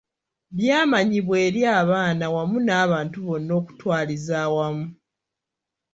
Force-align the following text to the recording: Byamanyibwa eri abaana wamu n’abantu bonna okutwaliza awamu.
Byamanyibwa 0.57 1.35
eri 1.47 1.61
abaana 1.79 2.25
wamu 2.33 2.57
n’abantu 2.67 3.17
bonna 3.25 3.51
okutwaliza 3.61 4.33
awamu. 4.45 4.85